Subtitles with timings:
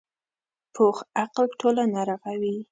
[0.73, 2.55] پوخ عقل ټولنه رغوي